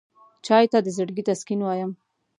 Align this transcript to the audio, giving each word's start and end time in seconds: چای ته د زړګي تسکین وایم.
چای 0.45 0.65
ته 0.71 0.77
د 0.81 0.87
زړګي 0.95 1.23
تسکین 1.29 1.59
وایم. 1.63 1.91